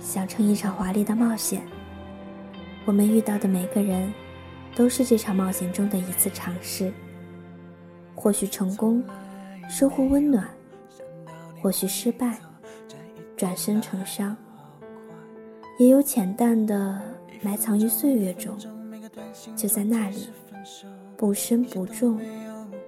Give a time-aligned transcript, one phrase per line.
[0.00, 1.62] 想成一场华丽的冒险，
[2.84, 4.12] 我们遇到的每个人，
[4.74, 6.92] 都是这场冒险中的一次尝试。
[8.14, 9.02] 或许成功，
[9.68, 10.44] 收获温暖；
[11.60, 12.38] 或许失败，
[13.36, 14.36] 转身成伤。
[15.78, 17.00] 也有浅淡的
[17.42, 18.58] 埋藏于岁月中，
[19.56, 20.28] 就在那里，
[21.16, 22.20] 不深不重，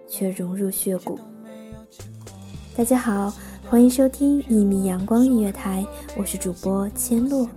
[0.08, 1.18] 却融入血骨。
[2.74, 3.32] 大家好。
[3.72, 5.82] 欢迎收听一米阳光音乐台，
[6.14, 7.48] 我是主播千落。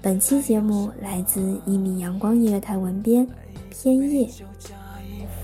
[0.00, 3.26] 本期节目来自一米阳光音乐台文编
[3.70, 4.28] 偏叶。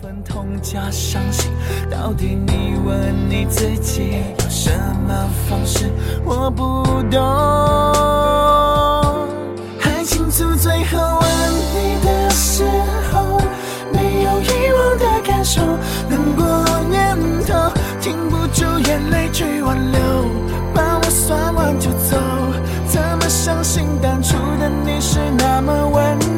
[0.01, 1.51] 分痛加伤心，
[1.91, 4.71] 到底你问你自己，有什
[5.05, 5.91] 么方式
[6.25, 6.63] 我不
[7.11, 7.21] 懂。
[9.81, 11.29] 爱情出最后问
[11.75, 12.63] 你的时
[13.11, 13.37] 候，
[13.93, 15.61] 没有遗忘的感受，
[16.09, 16.47] 难过
[16.89, 17.53] 念头，
[18.01, 20.01] 停不住眼泪去挽留，
[21.31, 22.17] 转完就走，
[22.89, 26.30] 怎么相信当初的你是那么温柔？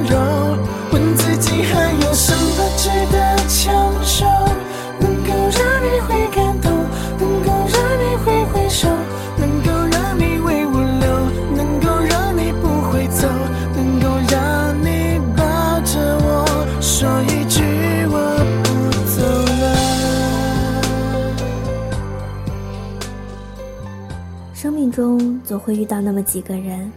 [25.62, 26.90] 会遇到那么几个人，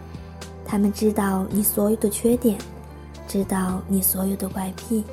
[0.64, 2.58] 他们知道你所有的缺点，
[3.28, 5.04] 知道你所有的怪癖，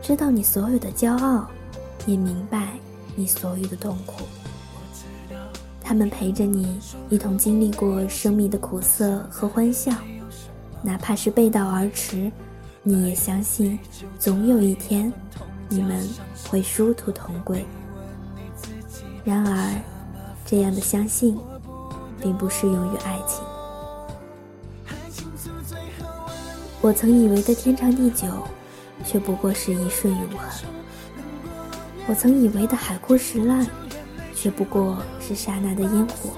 [0.00, 1.46] 知道你所有的骄傲，
[2.06, 2.68] 也明白
[3.14, 4.24] 你所有的痛苦。
[5.82, 9.92] 他们陪着你一同经历过生命的苦涩和欢笑，
[10.82, 12.32] 哪怕是背道而驰，
[12.82, 13.78] 你也相信
[14.18, 15.12] 总有一天
[15.68, 16.08] 你们
[16.48, 17.64] 会殊途同归。
[19.24, 19.74] 然而，
[20.46, 21.38] 这样的相信
[22.20, 23.42] 并不适用于爱情。
[26.80, 28.26] 我曾以为的天长地久，
[29.04, 30.68] 却不过是一瞬永恒；
[32.06, 33.66] 我曾以为的海枯石烂，
[34.34, 36.30] 却不过是刹那的烟火；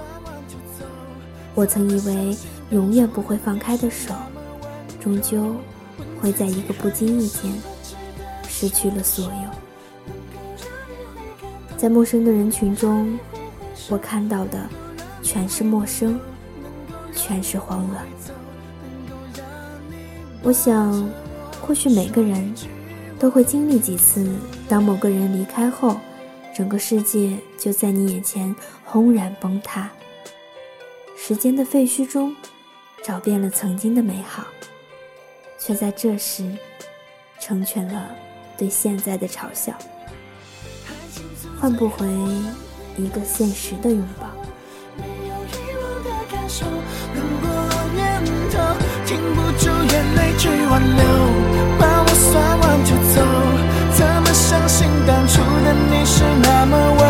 [1.54, 2.36] 我曾以为
[2.70, 4.14] 永远不会放开的手，
[4.98, 5.54] 终究
[6.20, 7.52] 会在一个不经意间
[8.48, 9.50] 失去了所有。
[11.76, 13.19] 在陌生的人群中，
[13.90, 14.69] 我看到的
[15.22, 16.19] 全是陌生，
[17.14, 18.04] 全是慌乱。
[20.42, 21.08] 我想，
[21.60, 22.54] 或许每个人
[23.19, 24.34] 都会经历几次，
[24.69, 25.98] 当某个人离开后，
[26.54, 28.54] 整个世界就在你眼前
[28.84, 29.91] 轰然崩塌。
[31.16, 32.34] 时间的废墟中，
[33.05, 34.44] 找遍了曾经的美好，
[35.58, 36.50] 却在这时，
[37.38, 38.11] 成全了
[38.56, 39.75] 对现在的嘲笑。
[41.61, 42.06] 换不回
[42.96, 44.30] 一个现实的拥抱。
[49.10, 51.02] 停不住眼泪去挽留，
[51.80, 52.30] 把我算
[52.60, 53.20] 完就走，
[53.90, 57.09] 怎么相信当初的你是那么温柔？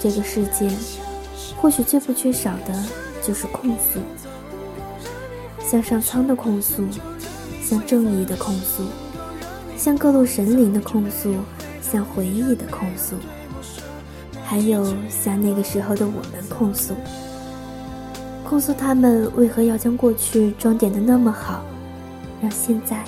[0.00, 0.70] 这个世界
[1.60, 2.84] 或许最不缺少的
[3.22, 4.00] 就是控诉，
[5.60, 6.86] 向上苍的控诉，
[7.62, 8.84] 向正义的控诉，
[9.76, 11.34] 向各路神灵的控诉，
[11.82, 13.16] 向回忆的控诉，
[14.44, 16.94] 还有向那个时候的我们控诉。
[18.44, 21.62] 控诉他们为何要将过去装点的那么好，
[22.40, 23.04] 让现在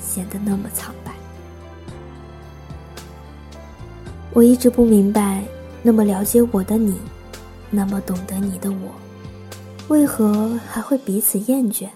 [0.00, 1.12] 显得那么苍白。
[4.32, 5.44] 我一直不明白，
[5.82, 6.98] 那么了解我的你，
[7.70, 8.94] 那么懂得你的我，
[9.88, 11.88] 为何还会彼此厌倦？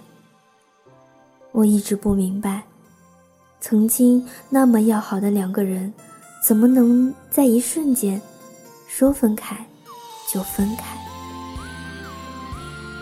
[1.50, 2.62] 我一直不明白，
[3.60, 5.92] 曾经那么要好的两个人，
[6.42, 8.20] 怎么能在一瞬间
[8.88, 9.56] 说分开
[10.32, 10.96] 就分开？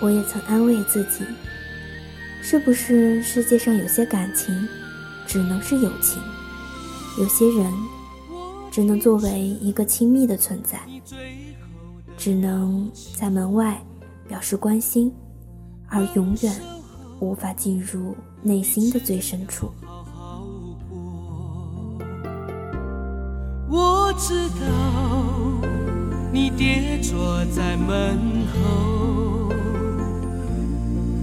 [0.00, 1.24] 我也曾安慰自己，
[2.42, 4.66] 是不是世界上有些感情，
[5.26, 6.18] 只能是友情；
[7.18, 7.70] 有些人，
[8.70, 10.78] 只能作为一个亲密的存在，
[12.16, 13.82] 只能在门外
[14.28, 15.12] 表示关心，
[15.88, 16.54] 而永远
[17.18, 19.70] 无法进入内心的最深处。
[23.68, 24.66] 我知道
[26.32, 29.50] 你跌坐在门后。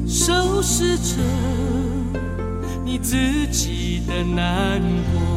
[0.10, 1.22] 收拾着
[2.86, 5.37] 你自己的难过，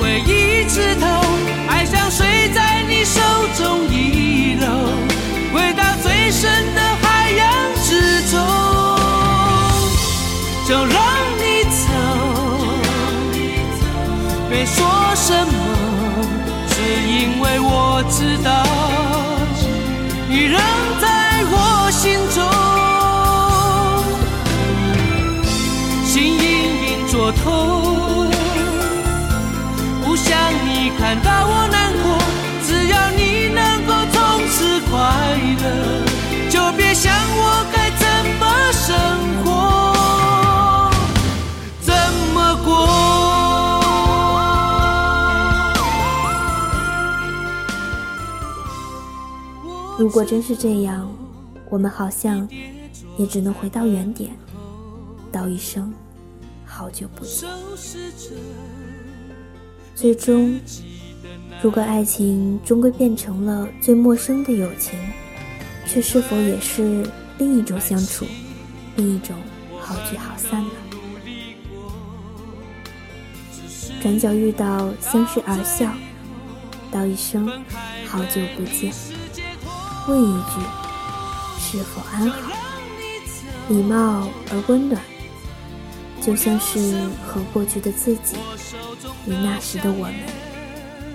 [0.00, 1.06] 回忆枝头，
[1.68, 3.20] 爱像水在你手
[3.56, 4.66] 中遗漏，
[5.52, 8.38] 回到最深的海洋之中，
[10.66, 10.96] 就让
[11.38, 11.82] 你走。
[14.50, 14.84] 别说
[15.14, 15.52] 什么，
[16.68, 16.74] 只
[17.08, 18.50] 因为我知道
[50.02, 51.08] 如果真是这样，
[51.70, 52.48] 我们好像
[53.16, 54.32] 也只能回到原点，
[55.30, 55.94] 道一声
[56.66, 57.48] 好久不见。
[59.94, 60.58] 最终，
[61.62, 64.98] 如果爱情终归变成了最陌生的友情，
[65.86, 68.26] 却是否也是另一种相处，
[68.96, 69.36] 另一种
[69.78, 70.70] 好聚好散呢？
[74.02, 75.94] 转角遇到，相视而笑，
[76.90, 77.48] 道一声
[78.04, 78.92] 好久不见。
[80.08, 80.60] 问一句：
[81.58, 82.52] 是否安好？
[83.68, 85.00] 礼貌而温暖，
[86.20, 88.36] 就像是和过去的自己
[89.26, 90.14] 与那时的我们，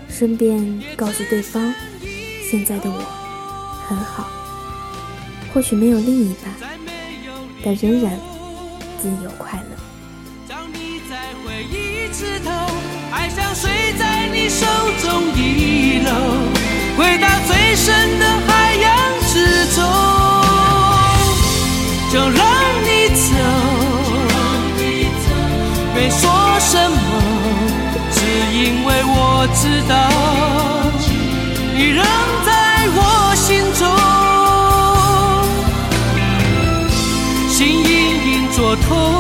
[0.10, 1.74] 顺便告诉对方，
[2.50, 3.04] 现在的我
[3.88, 4.30] 很好。
[5.54, 6.54] 或许没有另一半，
[7.64, 8.18] 但仍然
[9.02, 9.78] 自由快乐。
[13.12, 14.66] 爱像水在你手
[15.02, 16.12] 中遗漏，
[16.98, 18.92] 回到最深的海洋
[19.28, 19.84] 之中，
[22.12, 22.42] 就让
[22.84, 23.30] 你走，
[25.94, 26.20] 没说
[26.60, 26.98] 什么，
[28.12, 28.18] 只
[28.52, 29.94] 因为我知道
[31.76, 32.04] 你仍
[32.44, 32.50] 在
[32.96, 33.00] 我
[33.36, 33.46] 心
[33.78, 33.86] 中，
[37.48, 37.86] 心隐
[38.26, 39.17] 隐作痛。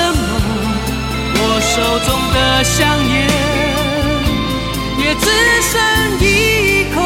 [0.00, 0.18] 什么，
[1.34, 1.72] 我手
[2.06, 2.78] 中的香
[3.08, 3.12] 烟
[4.98, 5.02] 也。
[5.14, 5.26] 只
[5.70, 5.72] 剩
[6.20, 6.24] 一
[6.94, 6.96] 口，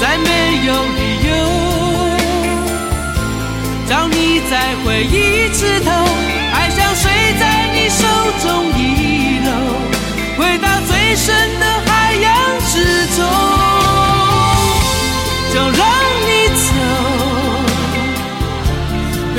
[0.00, 0.28] 再没
[0.66, 1.30] 有理由
[3.88, 4.52] 找你再
[4.84, 5.90] 回一次头，
[6.52, 7.02] 爱像水
[7.38, 8.00] 在你手
[8.42, 8.80] 中遗
[9.46, 9.48] 漏，
[10.36, 11.64] 回到最深的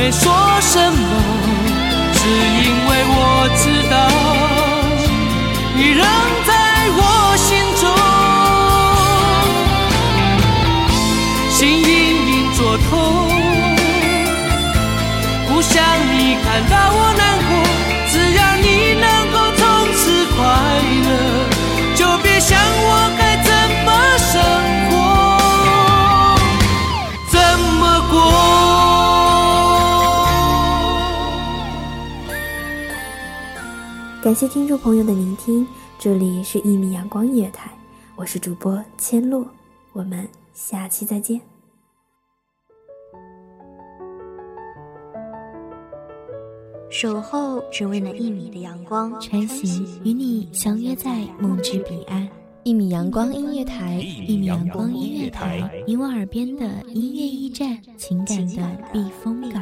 [0.03, 0.27] 没说
[0.59, 0.99] 什么，
[2.11, 3.95] 只因为我知道
[5.77, 6.03] 你仍
[6.45, 6.51] 在
[6.97, 7.01] 我
[7.37, 7.47] 心
[7.79, 7.83] 中，
[11.49, 11.87] 心隐
[12.27, 12.91] 隐作痛。
[15.47, 15.71] 不想
[16.11, 17.32] 你看到我难
[34.33, 35.63] 感谢听众朋友的聆听，
[35.99, 37.69] 这里是一米阳光音乐台，
[38.15, 39.45] 我是主播千落，
[39.91, 41.39] 我们下期再见。
[46.89, 52.27] 守候只为那一米的阳光，穿行与你相约在梦之彼岸。
[52.63, 53.97] 一米阳光音乐台，
[54.27, 59.61] 一米阳光音乐台，你我耳边的音乐驿站，情感的避风港。